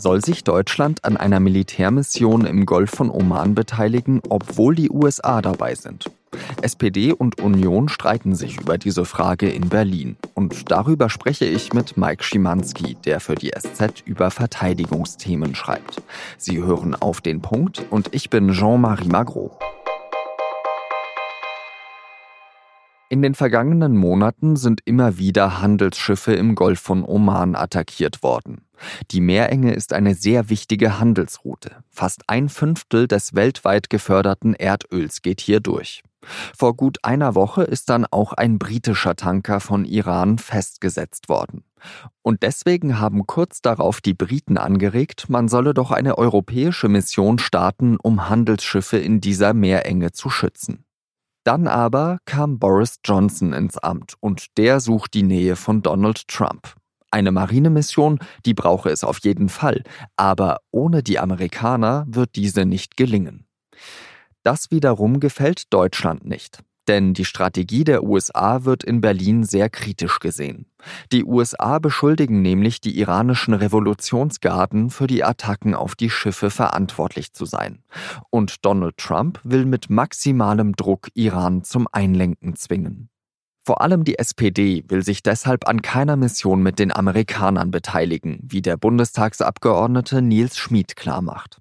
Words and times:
Soll 0.00 0.24
sich 0.24 0.44
Deutschland 0.44 1.04
an 1.04 1.18
einer 1.18 1.40
Militärmission 1.40 2.46
im 2.46 2.64
Golf 2.64 2.88
von 2.88 3.10
Oman 3.10 3.54
beteiligen, 3.54 4.22
obwohl 4.30 4.74
die 4.74 4.88
USA 4.88 5.42
dabei 5.42 5.74
sind? 5.74 6.10
SPD 6.62 7.12
und 7.12 7.38
Union 7.38 7.90
streiten 7.90 8.34
sich 8.34 8.58
über 8.58 8.78
diese 8.78 9.04
Frage 9.04 9.50
in 9.50 9.68
Berlin. 9.68 10.16
Und 10.32 10.70
darüber 10.70 11.10
spreche 11.10 11.44
ich 11.44 11.74
mit 11.74 11.98
Mike 11.98 12.24
Schimanski, 12.24 12.96
der 13.04 13.20
für 13.20 13.34
die 13.34 13.50
SZ 13.50 14.02
über 14.06 14.30
Verteidigungsthemen 14.30 15.54
schreibt. 15.54 16.00
Sie 16.38 16.56
hören 16.62 16.94
auf 16.94 17.20
den 17.20 17.42
Punkt 17.42 17.84
und 17.90 18.14
ich 18.14 18.30
bin 18.30 18.52
Jean-Marie 18.52 19.08
Magro. 19.08 19.58
In 23.12 23.22
den 23.22 23.34
vergangenen 23.34 23.96
Monaten 23.96 24.54
sind 24.54 24.82
immer 24.84 25.18
wieder 25.18 25.60
Handelsschiffe 25.60 26.32
im 26.32 26.54
Golf 26.54 26.78
von 26.78 27.04
Oman 27.04 27.56
attackiert 27.56 28.22
worden. 28.22 28.68
Die 29.10 29.20
Meerenge 29.20 29.74
ist 29.74 29.92
eine 29.92 30.14
sehr 30.14 30.48
wichtige 30.48 31.00
Handelsroute. 31.00 31.72
Fast 31.88 32.22
ein 32.28 32.48
Fünftel 32.48 33.08
des 33.08 33.34
weltweit 33.34 33.90
geförderten 33.90 34.54
Erdöls 34.54 35.22
geht 35.22 35.40
hier 35.40 35.58
durch. 35.58 36.04
Vor 36.56 36.76
gut 36.76 36.98
einer 37.02 37.34
Woche 37.34 37.64
ist 37.64 37.90
dann 37.90 38.06
auch 38.08 38.32
ein 38.32 38.60
britischer 38.60 39.16
Tanker 39.16 39.58
von 39.58 39.84
Iran 39.84 40.38
festgesetzt 40.38 41.28
worden. 41.28 41.64
Und 42.22 42.44
deswegen 42.44 43.00
haben 43.00 43.26
kurz 43.26 43.60
darauf 43.60 44.00
die 44.00 44.14
Briten 44.14 44.56
angeregt, 44.56 45.28
man 45.28 45.48
solle 45.48 45.74
doch 45.74 45.90
eine 45.90 46.16
europäische 46.16 46.88
Mission 46.88 47.40
starten, 47.40 47.96
um 48.00 48.28
Handelsschiffe 48.28 48.98
in 48.98 49.20
dieser 49.20 49.52
Meerenge 49.52 50.12
zu 50.12 50.30
schützen. 50.30 50.84
Dann 51.44 51.66
aber 51.66 52.18
kam 52.26 52.58
Boris 52.58 52.98
Johnson 53.04 53.52
ins 53.52 53.78
Amt 53.78 54.14
und 54.20 54.58
der 54.58 54.80
sucht 54.80 55.14
die 55.14 55.22
Nähe 55.22 55.56
von 55.56 55.82
Donald 55.82 56.28
Trump. 56.28 56.74
Eine 57.10 57.32
Marinemission, 57.32 58.20
die 58.44 58.54
brauche 58.54 58.90
es 58.90 59.02
auf 59.02 59.18
jeden 59.20 59.48
Fall, 59.48 59.82
aber 60.16 60.58
ohne 60.70 61.02
die 61.02 61.18
Amerikaner 61.18 62.04
wird 62.08 62.36
diese 62.36 62.64
nicht 62.64 62.96
gelingen. 62.96 63.46
Das 64.42 64.70
wiederum 64.70 65.18
gefällt 65.18 65.72
Deutschland 65.72 66.24
nicht. 66.24 66.62
Denn 66.90 67.14
die 67.14 67.24
Strategie 67.24 67.84
der 67.84 68.02
USA 68.02 68.64
wird 68.64 68.82
in 68.82 69.00
Berlin 69.00 69.44
sehr 69.44 69.70
kritisch 69.70 70.18
gesehen. 70.18 70.66
Die 71.12 71.24
USA 71.24 71.78
beschuldigen 71.78 72.42
nämlich 72.42 72.80
die 72.80 72.98
iranischen 72.98 73.54
Revolutionsgarden 73.54 74.90
für 74.90 75.06
die 75.06 75.22
Attacken 75.22 75.76
auf 75.76 75.94
die 75.94 76.10
Schiffe 76.10 76.50
verantwortlich 76.50 77.32
zu 77.32 77.44
sein. 77.44 77.84
Und 78.30 78.64
Donald 78.64 78.96
Trump 78.96 79.38
will 79.44 79.66
mit 79.66 79.88
maximalem 79.88 80.74
Druck 80.74 81.10
Iran 81.14 81.62
zum 81.62 81.86
Einlenken 81.92 82.56
zwingen. 82.56 83.08
Vor 83.64 83.82
allem 83.82 84.02
die 84.02 84.18
SPD 84.18 84.82
will 84.88 85.04
sich 85.04 85.22
deshalb 85.22 85.68
an 85.68 85.82
keiner 85.82 86.16
Mission 86.16 86.60
mit 86.60 86.80
den 86.80 86.92
Amerikanern 86.92 87.70
beteiligen, 87.70 88.40
wie 88.42 88.62
der 88.62 88.76
Bundestagsabgeordnete 88.76 90.22
Nils 90.22 90.58
Schmid 90.58 90.96
klarmacht. 90.96 91.60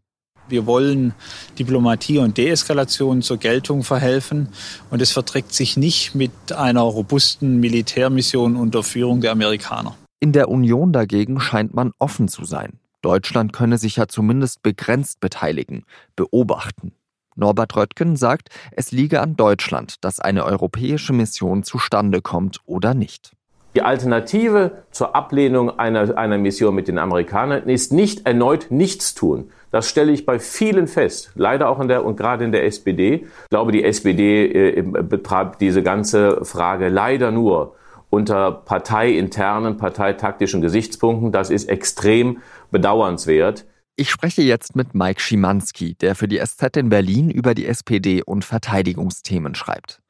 Wir 0.49 0.65
wollen 0.65 1.13
Diplomatie 1.57 2.17
und 2.17 2.37
Deeskalation 2.37 3.21
zur 3.21 3.37
Geltung 3.37 3.83
verhelfen. 3.83 4.49
Und 4.89 5.01
es 5.01 5.11
verträgt 5.11 5.53
sich 5.53 5.77
nicht 5.77 6.15
mit 6.15 6.51
einer 6.51 6.81
robusten 6.81 7.59
Militärmission 7.59 8.55
unter 8.55 8.83
Führung 8.83 9.21
der 9.21 9.31
Amerikaner. 9.31 9.95
In 10.19 10.33
der 10.33 10.49
Union 10.49 10.91
dagegen 10.91 11.39
scheint 11.39 11.73
man 11.73 11.91
offen 11.97 12.27
zu 12.27 12.43
sein. 12.43 12.79
Deutschland 13.01 13.53
könne 13.53 13.77
sich 13.77 13.95
ja 13.95 14.07
zumindest 14.07 14.61
begrenzt 14.61 15.21
beteiligen, 15.21 15.85
beobachten. 16.15 16.91
Norbert 17.35 17.75
Röttgen 17.77 18.17
sagt, 18.17 18.49
es 18.71 18.91
liege 18.91 19.21
an 19.21 19.37
Deutschland, 19.37 20.03
dass 20.03 20.19
eine 20.19 20.43
europäische 20.43 21.13
Mission 21.13 21.63
zustande 21.63 22.21
kommt 22.21 22.59
oder 22.65 22.93
nicht. 22.93 23.31
Die 23.75 23.83
Alternative 23.83 24.83
zur 24.89 25.15
Ablehnung 25.15 25.77
einer, 25.77 26.17
einer 26.17 26.37
Mission 26.37 26.73
mit 26.73 26.87
den 26.87 26.97
Amerikanern 26.97 27.69
ist 27.69 27.93
nicht 27.93 28.25
erneut 28.25 28.67
nichts 28.71 29.13
tun. 29.13 29.51
Das 29.71 29.87
stelle 29.87 30.11
ich 30.11 30.25
bei 30.25 30.39
vielen 30.39 30.87
fest, 30.87 31.31
leider 31.35 31.69
auch 31.69 31.79
in 31.79 31.87
der 31.87 32.03
und 32.03 32.17
gerade 32.17 32.43
in 32.43 32.51
der 32.51 32.65
SPD. 32.65 33.25
Ich 33.43 33.49
glaube, 33.49 33.71
die 33.71 33.83
SPD 33.83 34.47
äh, 34.47 34.81
betreibt 34.81 35.61
diese 35.61 35.83
ganze 35.83 36.43
Frage 36.43 36.89
leider 36.89 37.31
nur 37.31 37.75
unter 38.09 38.51
parteiinternen, 38.51 39.77
parteitaktischen 39.77 40.61
Gesichtspunkten. 40.61 41.31
Das 41.31 41.51
ist 41.51 41.69
extrem 41.69 42.39
bedauernswert. 42.71 43.65
Ich 43.95 44.09
spreche 44.09 44.41
jetzt 44.41 44.75
mit 44.75 44.95
Mike 44.95 45.19
Schimanski, 45.19 45.93
der 45.95 46.15
für 46.15 46.27
die 46.27 46.39
SZ 46.39 46.77
in 46.77 46.89
Berlin 46.89 47.29
über 47.29 47.53
die 47.53 47.67
SPD 47.67 48.23
und 48.23 48.45
Verteidigungsthemen 48.45 49.53
schreibt. 49.53 50.01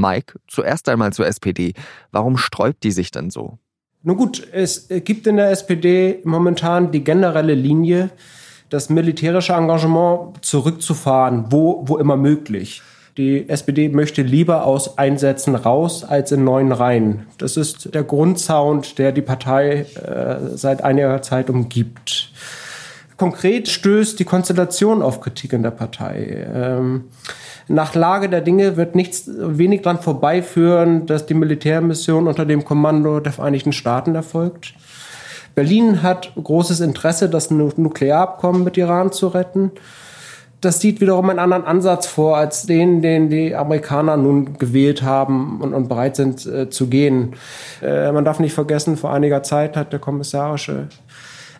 Mike, 0.00 0.38
zuerst 0.48 0.88
einmal 0.88 1.12
zur 1.12 1.26
SPD. 1.26 1.74
Warum 2.10 2.36
sträubt 2.36 2.82
die 2.84 2.92
sich 2.92 3.10
denn 3.10 3.30
so? 3.30 3.58
Nun 4.02 4.16
gut, 4.16 4.46
es 4.52 4.88
gibt 4.88 5.26
in 5.26 5.36
der 5.36 5.50
SPD 5.50 6.20
momentan 6.24 6.92
die 6.92 7.02
generelle 7.02 7.54
Linie, 7.54 8.10
das 8.70 8.90
militärische 8.90 9.54
Engagement 9.54 10.44
zurückzufahren, 10.44 11.46
wo, 11.50 11.82
wo 11.86 11.96
immer 11.96 12.16
möglich. 12.16 12.82
Die 13.16 13.48
SPD 13.48 13.88
möchte 13.88 14.22
lieber 14.22 14.64
aus 14.64 14.96
Einsätzen 14.96 15.56
raus 15.56 16.04
als 16.04 16.30
in 16.30 16.44
neuen 16.44 16.70
Reihen. 16.70 17.26
Das 17.38 17.56
ist 17.56 17.92
der 17.92 18.04
Grundsound, 18.04 18.98
der 18.98 19.10
die 19.10 19.22
Partei 19.22 19.86
äh, 19.96 20.56
seit 20.56 20.84
einiger 20.84 21.20
Zeit 21.20 21.50
umgibt. 21.50 22.30
Konkret 23.18 23.68
stößt 23.68 24.18
die 24.18 24.24
Konstellation 24.24 25.02
auf 25.02 25.20
Kritik 25.20 25.52
in 25.52 25.64
der 25.64 25.72
Partei. 25.72 26.46
Ähm, 26.54 27.04
nach 27.66 27.94
Lage 27.94 28.28
der 28.28 28.40
Dinge 28.40 28.76
wird 28.76 28.94
nichts 28.94 29.28
wenig 29.28 29.82
daran 29.82 30.00
vorbeiführen, 30.00 31.04
dass 31.04 31.26
die 31.26 31.34
Militärmission 31.34 32.28
unter 32.28 32.46
dem 32.46 32.64
Kommando 32.64 33.20
der 33.20 33.32
Vereinigten 33.32 33.72
Staaten 33.72 34.14
erfolgt. 34.14 34.72
Berlin 35.56 36.02
hat 36.04 36.32
großes 36.42 36.78
Interesse, 36.80 37.28
das 37.28 37.50
Nuklearabkommen 37.50 38.62
mit 38.62 38.76
Iran 38.76 39.10
zu 39.10 39.26
retten. 39.26 39.72
Das 40.60 40.80
sieht 40.80 41.00
wiederum 41.00 41.28
einen 41.30 41.40
anderen 41.40 41.64
Ansatz 41.64 42.06
vor 42.06 42.36
als 42.36 42.66
den, 42.66 43.02
den 43.02 43.28
die 43.30 43.54
Amerikaner 43.54 44.16
nun 44.16 44.58
gewählt 44.58 45.02
haben 45.02 45.60
und, 45.60 45.74
und 45.74 45.88
bereit 45.88 46.14
sind 46.14 46.46
äh, 46.46 46.70
zu 46.70 46.86
gehen. 46.86 47.34
Äh, 47.82 48.12
man 48.12 48.24
darf 48.24 48.38
nicht 48.38 48.54
vergessen, 48.54 48.96
vor 48.96 49.12
einiger 49.12 49.42
Zeit 49.42 49.76
hat 49.76 49.92
der 49.92 50.00
kommissarische 50.00 50.88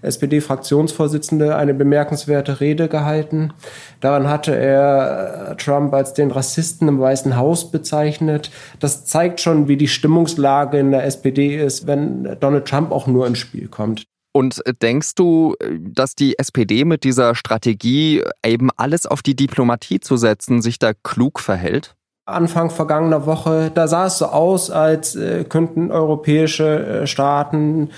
SPD-Fraktionsvorsitzende 0.03 1.57
eine 1.57 1.75
bemerkenswerte 1.75 2.61
Rede 2.61 2.89
gehalten. 2.89 3.53
Daran 4.01 4.29
hatte 4.29 4.57
er 4.57 5.51
äh, 5.51 5.57
Trump 5.57 5.93
als 5.95 6.15
den 6.15 6.31
Rassisten 6.31 6.89
im 6.89 7.01
Weißen 7.01 7.37
Haus 7.37 7.71
bezeichnet. 7.71 8.51
Das 8.81 9.05
zeigt 9.05 9.41
schon, 9.41 9.69
wie 9.69 9.77
die 9.77 9.89
Stimmungslage 9.89 10.79
in 10.79 10.91
der 10.91 11.05
SPD 11.05 11.57
ist, 11.57 11.87
wenn 11.87 12.37
Donald 12.41 12.67
Trump 12.67 12.93
auch 12.93 13.07
nur 13.07 13.27
ins 13.27 13.39
Spiel 13.39 13.69
kommt. 13.69 14.05
Und 14.33 14.63
denkst 14.83 15.15
du, 15.17 15.57
dass 15.81 16.15
die 16.15 16.39
SPD 16.39 16.85
mit 16.85 17.03
dieser 17.03 17.35
Strategie 17.35 18.23
eben 18.45 18.71
alles 18.77 19.07
auf 19.07 19.23
die 19.23 19.35
Diplomatie 19.35 20.01
zu 20.01 20.17
setzen, 20.17 20.63
sich 20.63 20.79
da 20.79 20.93
klug 20.93 21.41
verhält? 21.41 21.97
Anfang 22.29 22.69
vergangener 22.69 23.25
Woche, 23.25 23.71
da 23.75 23.89
sah 23.89 24.07
es 24.07 24.19
so 24.19 24.27
aus, 24.27 24.71
als 24.71 25.17
äh, 25.17 25.45
könnten 25.45 25.91
europäische 25.91 26.87
äh, 27.03 27.07
Staaten 27.07 27.89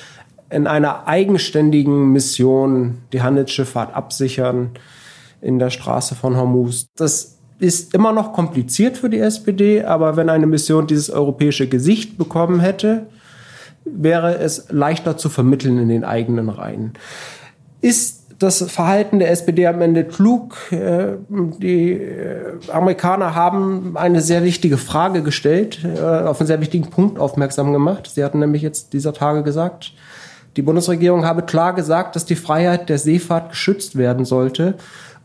in 0.50 0.66
einer 0.66 1.06
eigenständigen 1.06 2.12
Mission 2.12 2.98
die 3.12 3.22
Handelsschifffahrt 3.22 3.94
absichern 3.94 4.70
in 5.40 5.58
der 5.58 5.70
Straße 5.70 6.14
von 6.14 6.36
Hormuz. 6.36 6.88
Das 6.96 7.38
ist 7.60 7.94
immer 7.94 8.12
noch 8.12 8.32
kompliziert 8.32 8.96
für 8.98 9.10
die 9.10 9.20
SPD, 9.20 9.84
aber 9.84 10.16
wenn 10.16 10.28
eine 10.28 10.46
Mission 10.46 10.86
dieses 10.86 11.10
europäische 11.10 11.68
Gesicht 11.68 12.18
bekommen 12.18 12.60
hätte, 12.60 13.06
wäre 13.84 14.38
es 14.38 14.66
leichter 14.70 15.16
zu 15.16 15.28
vermitteln 15.28 15.78
in 15.78 15.88
den 15.88 16.04
eigenen 16.04 16.48
Reihen. 16.48 16.92
Ist 17.80 18.20
das 18.38 18.62
Verhalten 18.70 19.18
der 19.18 19.30
SPD 19.30 19.66
am 19.66 19.80
Ende 19.82 20.04
klug? 20.04 20.56
Äh, 20.72 21.16
die 21.28 21.92
äh, 21.92 22.58
Amerikaner 22.72 23.34
haben 23.34 23.96
eine 23.96 24.22
sehr 24.22 24.42
wichtige 24.42 24.78
Frage 24.78 25.22
gestellt, 25.22 25.84
äh, 25.84 26.00
auf 26.00 26.40
einen 26.40 26.46
sehr 26.46 26.60
wichtigen 26.60 26.88
Punkt 26.88 27.18
aufmerksam 27.18 27.72
gemacht. 27.72 28.10
Sie 28.12 28.24
hatten 28.24 28.38
nämlich 28.38 28.62
jetzt 28.62 28.92
dieser 28.94 29.12
Tage 29.12 29.42
gesagt, 29.42 29.92
die 30.56 30.62
Bundesregierung 30.62 31.24
habe 31.24 31.42
klar 31.42 31.74
gesagt, 31.74 32.16
dass 32.16 32.24
die 32.24 32.36
Freiheit 32.36 32.88
der 32.88 32.98
Seefahrt 32.98 33.50
geschützt 33.50 33.96
werden 33.96 34.24
sollte. 34.24 34.74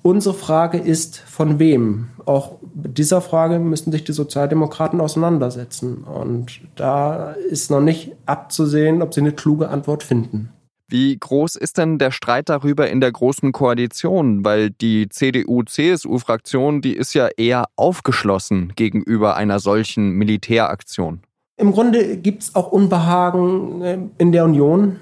Unsere 0.02 0.36
Frage 0.36 0.78
ist, 0.78 1.18
von 1.18 1.58
wem? 1.58 2.10
Auch 2.26 2.58
mit 2.76 3.00
dieser 3.00 3.22
Frage 3.22 3.58
müssen 3.58 3.92
sich 3.92 4.04
die 4.04 4.14
Sozialdemokraten 4.14 5.02
auseinandersetzen. 5.02 6.04
Und 6.04 6.62
da 6.76 7.32
ist 7.32 7.72
noch 7.72 7.82
nicht 7.82 8.12
abzusehen, 8.28 9.02
ob 9.02 9.16
sie 9.16 9.22
eine 9.22 9.32
kluge 9.32 9.70
Antwort 9.70 10.04
finden. 10.04 10.50
Wie 10.88 11.18
groß 11.18 11.56
ist 11.56 11.80
denn 11.80 11.98
der 11.98 12.12
Streit 12.12 12.50
darüber 12.50 12.88
in 12.88 13.02
der 13.02 13.12
großen 13.12 13.52
Koalition? 13.52 14.46
Weil 14.46 14.70
die 14.70 15.10
CDU-CSU-Fraktion, 15.10 16.82
die 16.82 16.96
ist 16.96 17.16
ja 17.16 17.28
eher 17.36 17.66
aufgeschlossen 17.76 18.74
gegenüber 18.76 19.36
einer 19.36 19.60
solchen 19.60 20.12
Militäraktion. 20.12 21.22
Im 21.58 21.72
Grunde 21.72 22.18
gibt 22.18 22.44
es 22.44 22.56
auch 22.56 22.72
Unbehagen 22.72 23.82
äh, 23.82 23.98
in 24.20 24.32
der 24.32 24.46
Union. 24.46 25.00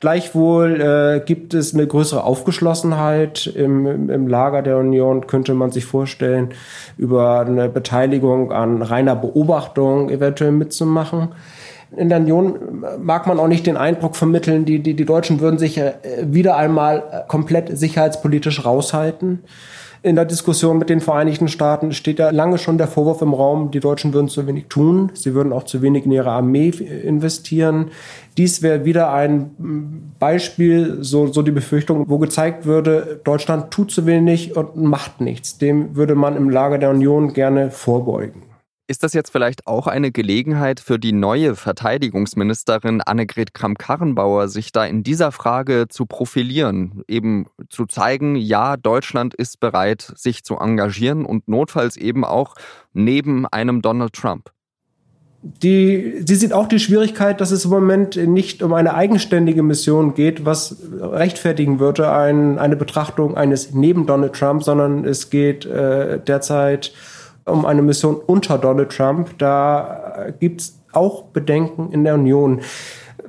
Gleichwohl 0.00 0.80
äh, 0.80 1.20
gibt 1.24 1.54
es 1.54 1.74
eine 1.74 1.86
größere 1.86 2.24
Aufgeschlossenheit 2.24 3.46
im, 3.46 4.08
im 4.10 4.28
Lager 4.28 4.62
der 4.62 4.78
Union, 4.78 5.26
könnte 5.26 5.54
man 5.54 5.70
sich 5.70 5.84
vorstellen, 5.84 6.50
über 6.96 7.40
eine 7.40 7.68
Beteiligung 7.68 8.52
an 8.52 8.82
reiner 8.82 9.16
Beobachtung 9.16 10.10
eventuell 10.10 10.52
mitzumachen. 10.52 11.28
In 11.96 12.08
der 12.08 12.18
Union 12.18 12.84
mag 13.00 13.26
man 13.26 13.40
auch 13.40 13.48
nicht 13.48 13.66
den 13.66 13.76
Eindruck 13.76 14.14
vermitteln, 14.14 14.64
die, 14.64 14.78
die, 14.78 14.94
die 14.94 15.04
Deutschen 15.04 15.40
würden 15.40 15.58
sich 15.58 15.76
äh, 15.78 15.94
wieder 16.22 16.56
einmal 16.56 17.24
komplett 17.28 17.76
sicherheitspolitisch 17.76 18.64
raushalten 18.64 19.40
in 20.02 20.16
der 20.16 20.24
Diskussion 20.24 20.78
mit 20.78 20.88
den 20.88 21.00
Vereinigten 21.00 21.48
Staaten 21.48 21.92
steht 21.92 22.18
ja 22.18 22.30
lange 22.30 22.58
schon 22.58 22.78
der 22.78 22.86
Vorwurf 22.86 23.20
im 23.20 23.34
Raum, 23.34 23.70
die 23.70 23.80
Deutschen 23.80 24.14
würden 24.14 24.28
zu 24.28 24.46
wenig 24.46 24.66
tun, 24.68 25.10
sie 25.14 25.34
würden 25.34 25.52
auch 25.52 25.64
zu 25.64 25.82
wenig 25.82 26.06
in 26.06 26.12
ihre 26.12 26.30
Armee 26.30 26.68
investieren. 26.68 27.90
Dies 28.38 28.62
wäre 28.62 28.84
wieder 28.84 29.12
ein 29.12 30.14
Beispiel, 30.18 30.98
so, 31.00 31.26
so 31.26 31.42
die 31.42 31.50
Befürchtung, 31.50 32.04
wo 32.08 32.18
gezeigt 32.18 32.64
würde, 32.64 33.20
Deutschland 33.24 33.70
tut 33.70 33.90
zu 33.90 34.06
wenig 34.06 34.56
und 34.56 34.76
macht 34.76 35.20
nichts. 35.20 35.58
Dem 35.58 35.94
würde 35.96 36.14
man 36.14 36.36
im 36.36 36.48
Lager 36.48 36.78
der 36.78 36.90
Union 36.90 37.34
gerne 37.34 37.70
vorbeugen. 37.70 38.49
Ist 38.90 39.04
das 39.04 39.14
jetzt 39.14 39.30
vielleicht 39.30 39.68
auch 39.68 39.86
eine 39.86 40.10
Gelegenheit 40.10 40.80
für 40.80 40.98
die 40.98 41.12
neue 41.12 41.54
Verteidigungsministerin 41.54 43.00
Annegret 43.00 43.54
Kramp-Karrenbauer, 43.54 44.48
sich 44.48 44.72
da 44.72 44.84
in 44.84 45.04
dieser 45.04 45.30
Frage 45.30 45.86
zu 45.88 46.06
profilieren, 46.06 47.04
eben 47.06 47.46
zu 47.68 47.86
zeigen, 47.86 48.34
ja, 48.34 48.76
Deutschland 48.76 49.32
ist 49.32 49.60
bereit, 49.60 50.12
sich 50.16 50.42
zu 50.42 50.56
engagieren 50.56 51.24
und 51.24 51.46
notfalls 51.46 51.96
eben 51.96 52.24
auch 52.24 52.56
neben 52.92 53.46
einem 53.46 53.80
Donald 53.80 54.12
Trump? 54.12 54.50
Die, 55.40 56.24
sie 56.26 56.34
sieht 56.34 56.52
auch 56.52 56.66
die 56.66 56.80
Schwierigkeit, 56.80 57.40
dass 57.40 57.52
es 57.52 57.66
im 57.66 57.70
Moment 57.70 58.16
nicht 58.16 58.60
um 58.60 58.74
eine 58.74 58.94
eigenständige 58.94 59.62
Mission 59.62 60.14
geht, 60.14 60.44
was 60.44 60.78
rechtfertigen 61.00 61.78
würde, 61.78 62.10
ein, 62.10 62.58
eine 62.58 62.74
Betrachtung 62.74 63.36
eines 63.36 63.72
neben 63.72 64.06
Donald 64.06 64.32
Trump, 64.32 64.64
sondern 64.64 65.04
es 65.04 65.30
geht 65.30 65.64
äh, 65.64 66.18
derzeit 66.18 66.88
um 66.88 67.19
eine 67.64 67.82
Mission 67.82 68.16
unter 68.16 68.58
Donald 68.58 68.90
Trump. 68.90 69.38
Da 69.38 70.26
gibt 70.38 70.60
es 70.60 70.78
auch 70.92 71.24
Bedenken 71.24 71.92
in 71.92 72.04
der 72.04 72.14
Union. 72.14 72.60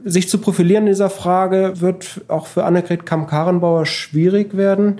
Sich 0.04 0.30
zu 0.30 0.40
profilieren 0.40 0.84
in 0.84 0.94
dieser 0.94 1.10
Frage 1.10 1.74
wird 1.82 2.22
auch 2.28 2.48
für 2.48 2.64
Annegret 2.64 3.06
Kamm-Karrenbauer 3.06 3.86
schwierig 3.86 4.58
werden. 4.58 5.00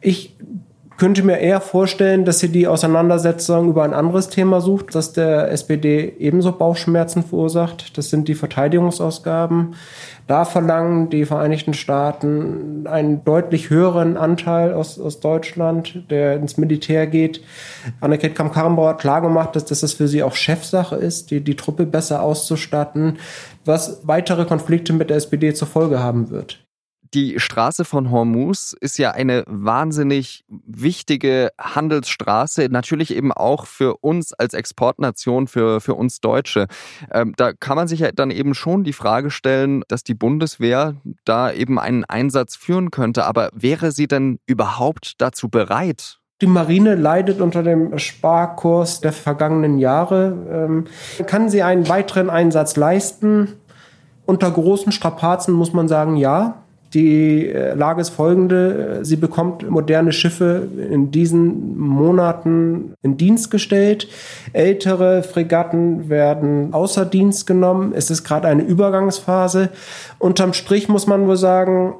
Ich 0.00 0.36
könnte 1.00 1.22
mir 1.22 1.38
eher 1.38 1.62
vorstellen, 1.62 2.26
dass 2.26 2.40
sie 2.40 2.50
die 2.50 2.68
Auseinandersetzung 2.68 3.70
über 3.70 3.84
ein 3.84 3.94
anderes 3.94 4.28
Thema 4.28 4.60
sucht, 4.60 4.94
das 4.94 5.14
der 5.14 5.50
SPD 5.50 6.14
ebenso 6.18 6.52
Bauchschmerzen 6.52 7.24
verursacht. 7.24 7.96
Das 7.96 8.10
sind 8.10 8.28
die 8.28 8.34
Verteidigungsausgaben. 8.34 9.76
Da 10.26 10.44
verlangen 10.44 11.08
die 11.08 11.24
Vereinigten 11.24 11.72
Staaten 11.72 12.86
einen 12.86 13.24
deutlich 13.24 13.70
höheren 13.70 14.18
Anteil 14.18 14.74
aus, 14.74 15.00
aus 15.00 15.20
Deutschland, 15.20 16.04
der 16.10 16.36
ins 16.36 16.58
Militär 16.58 17.06
geht. 17.06 17.40
Annegret 18.02 18.34
Kamm-Karrenbauer 18.34 18.90
hat 18.90 19.00
klargemacht, 19.00 19.56
dass, 19.56 19.64
dass 19.64 19.80
das 19.80 19.94
für 19.94 20.06
sie 20.06 20.22
auch 20.22 20.34
Chefsache 20.34 20.96
ist, 20.96 21.30
die, 21.30 21.40
die 21.40 21.56
Truppe 21.56 21.86
besser 21.86 22.22
auszustatten, 22.22 23.16
was 23.64 24.02
weitere 24.06 24.44
Konflikte 24.44 24.92
mit 24.92 25.08
der 25.08 25.16
SPD 25.16 25.54
zur 25.54 25.66
Folge 25.66 26.00
haben 26.00 26.28
wird 26.28 26.60
die 27.14 27.40
Straße 27.40 27.84
von 27.84 28.10
Hormuz 28.10 28.74
ist 28.80 28.98
ja 28.98 29.10
eine 29.10 29.42
wahnsinnig 29.46 30.44
wichtige 30.48 31.50
Handelsstraße, 31.58 32.68
natürlich 32.70 33.14
eben 33.14 33.32
auch 33.32 33.66
für 33.66 33.96
uns 33.96 34.32
als 34.32 34.54
Exportnation, 34.54 35.48
für, 35.48 35.80
für 35.80 35.94
uns 35.94 36.20
Deutsche. 36.20 36.66
Ähm, 37.12 37.34
da 37.36 37.52
kann 37.52 37.76
man 37.76 37.88
sich 37.88 38.00
ja 38.00 38.12
dann 38.12 38.30
eben 38.30 38.54
schon 38.54 38.84
die 38.84 38.92
Frage 38.92 39.30
stellen, 39.30 39.82
dass 39.88 40.04
die 40.04 40.14
Bundeswehr 40.14 40.94
da 41.24 41.52
eben 41.52 41.78
einen 41.78 42.04
Einsatz 42.04 42.56
führen 42.56 42.90
könnte. 42.90 43.24
Aber 43.24 43.50
wäre 43.52 43.92
sie 43.92 44.06
denn 44.06 44.38
überhaupt 44.46 45.14
dazu 45.18 45.48
bereit? 45.48 46.18
Die 46.40 46.46
Marine 46.46 46.94
leidet 46.94 47.40
unter 47.40 47.62
dem 47.62 47.98
Sparkurs 47.98 49.00
der 49.00 49.12
vergangenen 49.12 49.78
Jahre. 49.78 50.36
Ähm, 50.50 50.84
kann 51.26 51.50
sie 51.50 51.62
einen 51.62 51.88
weiteren 51.88 52.30
Einsatz 52.30 52.76
leisten? 52.76 53.60
Unter 54.24 54.50
großen 54.50 54.92
Strapazen 54.92 55.52
muss 55.52 55.72
man 55.72 55.88
sagen, 55.88 56.16
ja. 56.16 56.62
Die 56.94 57.48
äh, 57.48 57.74
Lage 57.74 58.00
ist 58.00 58.10
folgende. 58.10 59.00
Sie 59.02 59.16
bekommt 59.16 59.68
moderne 59.68 60.12
Schiffe 60.12 60.68
in 60.90 61.10
diesen 61.10 61.78
Monaten 61.78 62.94
in 63.02 63.16
Dienst 63.16 63.50
gestellt. 63.50 64.08
Ältere 64.52 65.22
Fregatten 65.22 66.08
werden 66.08 66.72
außer 66.72 67.06
Dienst 67.06 67.46
genommen. 67.46 67.92
Es 67.94 68.10
ist 68.10 68.24
gerade 68.24 68.48
eine 68.48 68.62
Übergangsphase. 68.62 69.68
Unterm 70.18 70.52
Strich 70.52 70.88
muss 70.88 71.06
man 71.06 71.26
wohl 71.28 71.36
sagen, 71.36 71.94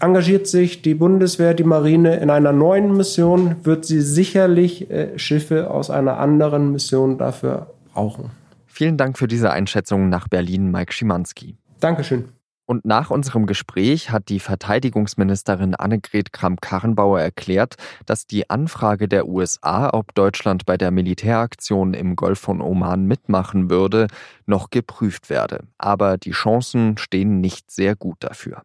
engagiert 0.00 0.46
sich 0.46 0.82
die 0.82 0.94
Bundeswehr, 0.94 1.54
die 1.54 1.64
Marine 1.64 2.16
in 2.16 2.30
einer 2.30 2.52
neuen 2.52 2.96
Mission, 2.96 3.56
wird 3.64 3.84
sie 3.84 4.00
sicherlich 4.00 4.90
äh, 4.90 5.18
Schiffe 5.18 5.70
aus 5.70 5.90
einer 5.90 6.18
anderen 6.18 6.72
Mission 6.72 7.18
dafür 7.18 7.74
brauchen. 7.92 8.30
Vielen 8.66 8.96
Dank 8.96 9.18
für 9.18 9.28
diese 9.28 9.50
Einschätzung 9.50 10.08
nach 10.08 10.28
Berlin, 10.28 10.70
Mike 10.70 10.92
Schimanski. 10.92 11.56
Dankeschön. 11.80 12.24
Und 12.66 12.86
nach 12.86 13.10
unserem 13.10 13.46
Gespräch 13.46 14.10
hat 14.10 14.30
die 14.30 14.40
Verteidigungsministerin 14.40 15.74
Annegret 15.74 16.32
Kramp-Karrenbauer 16.32 17.20
erklärt, 17.20 17.76
dass 18.06 18.26
die 18.26 18.48
Anfrage 18.48 19.06
der 19.06 19.28
USA, 19.28 19.90
ob 19.92 20.14
Deutschland 20.14 20.64
bei 20.64 20.78
der 20.78 20.90
Militäraktion 20.90 21.92
im 21.92 22.16
Golf 22.16 22.38
von 22.38 22.62
Oman 22.62 23.04
mitmachen 23.04 23.68
würde, 23.68 24.06
noch 24.46 24.70
geprüft 24.70 25.28
werde. 25.28 25.64
Aber 25.76 26.16
die 26.16 26.30
Chancen 26.30 26.96
stehen 26.96 27.40
nicht 27.40 27.70
sehr 27.70 27.96
gut 27.96 28.16
dafür. 28.20 28.62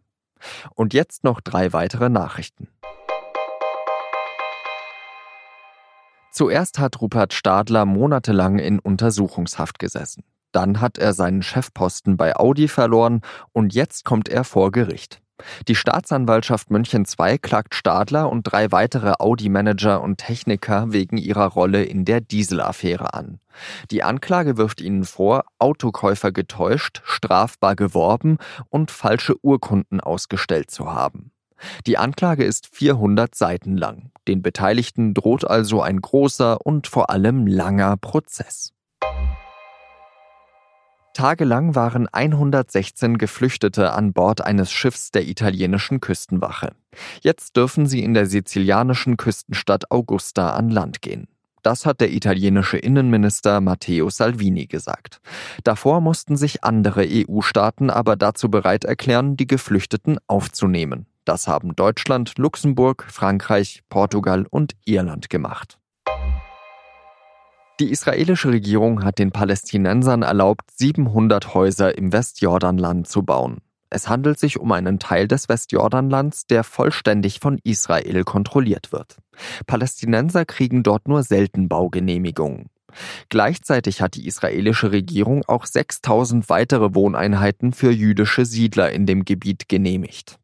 Und 0.75 0.93
jetzt 0.93 1.25
noch 1.25 1.41
drei 1.41 1.73
weitere 1.73 2.07
Nachrichten. 2.07 2.69
Zuerst 6.31 6.79
hat 6.79 7.01
Rupert 7.01 7.33
Stadler 7.33 7.83
monatelang 7.83 8.59
in 8.59 8.79
Untersuchungshaft 8.79 9.77
gesessen. 9.77 10.23
Dann 10.51 10.81
hat 10.81 10.97
er 10.97 11.13
seinen 11.13 11.41
Chefposten 11.43 12.17
bei 12.17 12.35
Audi 12.35 12.67
verloren 12.67 13.21
und 13.51 13.73
jetzt 13.73 14.05
kommt 14.05 14.29
er 14.29 14.43
vor 14.43 14.71
Gericht. 14.71 15.21
Die 15.67 15.75
Staatsanwaltschaft 15.75 16.69
München 16.69 17.05
II 17.05 17.37
klagt 17.37 17.75
Stadler 17.75 18.29
und 18.29 18.43
drei 18.43 18.71
weitere 18.71 19.13
Audi-Manager 19.19 20.01
und 20.01 20.17
Techniker 20.17 20.91
wegen 20.91 21.17
ihrer 21.17 21.45
Rolle 21.45 21.83
in 21.83 22.05
der 22.05 22.21
Dieselaffäre 22.21 23.13
an. 23.13 23.39
Die 23.91 24.03
Anklage 24.03 24.57
wirft 24.57 24.81
ihnen 24.81 25.05
vor, 25.05 25.45
Autokäufer 25.57 26.31
getäuscht, 26.31 27.01
strafbar 27.05 27.75
geworben 27.75 28.37
und 28.69 28.91
falsche 28.91 29.35
Urkunden 29.41 30.01
ausgestellt 30.01 30.71
zu 30.71 30.91
haben. 30.91 31.31
Die 31.85 31.97
Anklage 31.97 32.45
ist 32.45 32.73
400 32.73 33.35
Seiten 33.35 33.75
lang. 33.75 34.11
Den 34.27 34.41
Beteiligten 34.41 35.13
droht 35.13 35.45
also 35.45 35.81
ein 35.81 35.99
großer 35.99 36.65
und 36.65 36.87
vor 36.87 37.09
allem 37.09 37.47
langer 37.47 37.97
Prozess. 37.97 38.73
Tagelang 41.13 41.75
waren 41.75 42.07
116 42.07 43.17
Geflüchtete 43.17 43.93
an 43.93 44.13
Bord 44.13 44.41
eines 44.41 44.71
Schiffs 44.71 45.11
der 45.11 45.27
italienischen 45.27 45.99
Küstenwache. 45.99 46.71
Jetzt 47.21 47.57
dürfen 47.57 47.87
sie 47.87 48.03
in 48.03 48.13
der 48.13 48.25
sizilianischen 48.25 49.17
Küstenstadt 49.17 49.91
Augusta 49.91 50.51
an 50.51 50.69
Land 50.69 51.01
gehen. 51.01 51.27
Das 51.61 51.85
hat 51.85 51.99
der 51.99 52.13
italienische 52.13 52.77
Innenminister 52.77 53.59
Matteo 53.59 54.09
Salvini 54.09 54.65
gesagt. 54.65 55.19
Davor 55.63 55.99
mussten 55.99 56.37
sich 56.37 56.63
andere 56.63 57.05
EU-Staaten 57.05 57.89
aber 57.89 58.15
dazu 58.15 58.49
bereit 58.49 58.85
erklären, 58.85 59.35
die 59.35 59.47
Geflüchteten 59.47 60.19
aufzunehmen. 60.27 61.05
Das 61.25 61.47
haben 61.47 61.75
Deutschland, 61.75 62.37
Luxemburg, 62.37 63.05
Frankreich, 63.09 63.83
Portugal 63.89 64.45
und 64.49 64.75
Irland 64.85 65.29
gemacht. 65.29 65.78
Die 67.79 67.91
israelische 67.91 68.49
Regierung 68.49 69.05
hat 69.05 69.19
den 69.19 69.31
Palästinensern 69.31 70.21
erlaubt, 70.21 70.69
700 70.75 71.53
Häuser 71.53 71.97
im 71.97 72.11
Westjordanland 72.11 73.07
zu 73.07 73.23
bauen. 73.23 73.59
Es 73.89 74.09
handelt 74.09 74.37
sich 74.37 74.59
um 74.59 74.71
einen 74.73 74.99
Teil 74.99 75.29
des 75.29 75.47
Westjordanlands, 75.47 76.45
der 76.45 76.65
vollständig 76.65 77.39
von 77.39 77.57
Israel 77.63 78.23
kontrolliert 78.25 78.91
wird. 78.91 79.17
Palästinenser 79.65 80.43
kriegen 80.43 80.83
dort 80.83 81.07
nur 81.07 81.23
selten 81.23 81.69
Baugenehmigungen. 81.69 82.69
Gleichzeitig 83.29 84.01
hat 84.01 84.15
die 84.15 84.27
israelische 84.27 84.91
Regierung 84.91 85.43
auch 85.47 85.65
6000 85.65 86.49
weitere 86.49 86.93
Wohneinheiten 86.93 87.71
für 87.71 87.91
jüdische 87.91 88.45
Siedler 88.45 88.91
in 88.91 89.05
dem 89.05 89.23
Gebiet 89.23 89.69
genehmigt. 89.69 90.37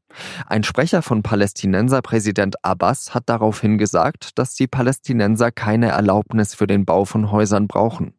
Ein 0.47 0.63
Sprecher 0.63 1.01
von 1.01 1.23
Palästinenserpräsident 1.23 2.63
Abbas 2.63 3.13
hat 3.13 3.23
daraufhin 3.27 3.77
gesagt, 3.77 4.37
dass 4.37 4.53
die 4.53 4.67
Palästinenser 4.67 5.51
keine 5.51 5.89
Erlaubnis 5.89 6.55
für 6.55 6.67
den 6.67 6.85
Bau 6.85 7.05
von 7.05 7.31
Häusern 7.31 7.67
brauchen. 7.67 8.13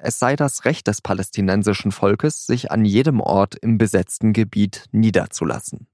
Es 0.00 0.18
sei 0.18 0.36
das 0.36 0.64
Recht 0.64 0.86
des 0.86 1.00
palästinensischen 1.00 1.92
Volkes, 1.92 2.46
sich 2.46 2.70
an 2.70 2.84
jedem 2.84 3.20
Ort 3.20 3.56
im 3.56 3.78
besetzten 3.78 4.32
Gebiet 4.32 4.86
niederzulassen. 4.92 5.86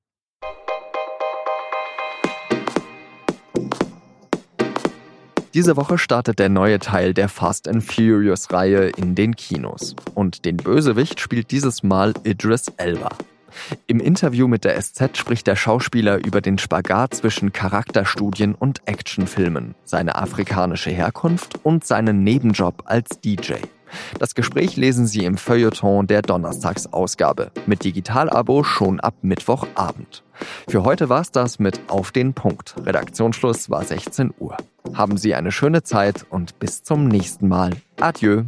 Diese 5.56 5.78
Woche 5.78 5.96
startet 5.96 6.38
der 6.38 6.50
neue 6.50 6.78
Teil 6.80 7.14
der 7.14 7.30
Fast 7.30 7.66
and 7.66 7.82
Furious 7.82 8.52
Reihe 8.52 8.88
in 8.90 9.14
den 9.14 9.36
Kinos. 9.36 9.96
Und 10.14 10.44
den 10.44 10.58
Bösewicht 10.58 11.18
spielt 11.18 11.50
dieses 11.50 11.82
Mal 11.82 12.12
Idris 12.24 12.66
Elba. 12.76 13.08
Im 13.86 14.00
Interview 14.00 14.48
mit 14.48 14.64
der 14.64 14.80
SZ 14.80 15.16
spricht 15.16 15.46
der 15.46 15.56
Schauspieler 15.56 16.24
über 16.24 16.40
den 16.40 16.58
Spagat 16.58 17.14
zwischen 17.14 17.52
Charakterstudien 17.52 18.54
und 18.54 18.82
Actionfilmen, 18.86 19.74
seine 19.84 20.16
afrikanische 20.16 20.90
Herkunft 20.90 21.58
und 21.62 21.84
seinen 21.84 22.22
Nebenjob 22.22 22.82
als 22.86 23.20
DJ. 23.20 23.54
Das 24.18 24.34
Gespräch 24.34 24.76
lesen 24.76 25.06
Sie 25.06 25.24
im 25.24 25.36
Feuilleton 25.36 26.06
der 26.06 26.22
Donnerstagsausgabe. 26.22 27.50
Mit 27.66 27.84
Digitalabo 27.84 28.64
schon 28.64 29.00
ab 29.00 29.14
Mittwochabend. 29.22 30.24
Für 30.68 30.84
heute 30.84 31.08
war's 31.08 31.30
das 31.30 31.58
mit 31.58 31.80
Auf 31.88 32.12
den 32.12 32.34
Punkt. 32.34 32.74
Redaktionsschluss 32.84 33.70
war 33.70 33.84
16 33.84 34.34
Uhr. 34.38 34.56
Haben 34.94 35.16
Sie 35.16 35.34
eine 35.34 35.52
schöne 35.52 35.82
Zeit 35.82 36.26
und 36.28 36.58
bis 36.58 36.82
zum 36.82 37.08
nächsten 37.08 37.48
Mal. 37.48 37.70
Adieu. 38.00 38.44